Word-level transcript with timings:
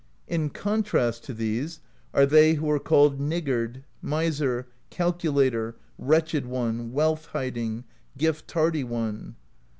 In 0.27 0.49
contrast 0.49 1.23
to 1.25 1.33
these 1.35 1.79
are 2.11 2.25
they 2.25 2.55
who 2.55 2.67
are 2.71 2.79
called 2.79 3.19
Niggard, 3.19 3.83
Miser, 4.01 4.67
Calculator, 4.89 5.75
Wretched 5.99 6.47
One, 6.47 6.91
Wealth 6.91 7.27
Hiding, 7.27 7.83
Gift 8.17 8.47
Tardy 8.47 8.83
One. 8.83 9.35